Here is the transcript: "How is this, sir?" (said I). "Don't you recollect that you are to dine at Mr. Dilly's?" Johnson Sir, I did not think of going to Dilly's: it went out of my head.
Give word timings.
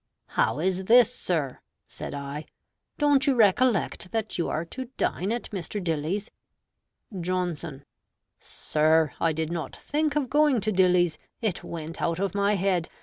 "How 0.29 0.57
is 0.57 0.85
this, 0.85 1.13
sir?" 1.13 1.59
(said 1.87 2.15
I). 2.15 2.47
"Don't 2.97 3.27
you 3.27 3.35
recollect 3.35 4.11
that 4.11 4.35
you 4.35 4.49
are 4.49 4.65
to 4.65 4.85
dine 4.97 5.31
at 5.31 5.51
Mr. 5.51 5.79
Dilly's?" 5.83 6.31
Johnson 7.19 7.85
Sir, 8.39 9.11
I 9.19 9.31
did 9.31 9.51
not 9.51 9.75
think 9.75 10.15
of 10.15 10.27
going 10.27 10.59
to 10.61 10.71
Dilly's: 10.71 11.19
it 11.39 11.63
went 11.63 12.01
out 12.01 12.17
of 12.17 12.33
my 12.33 12.55
head. 12.55 12.89